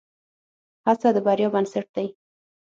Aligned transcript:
هڅه 0.85 1.09
د 1.15 1.17
بریا 1.25 1.47
بنسټ 1.53 1.87
دی. 1.95 2.07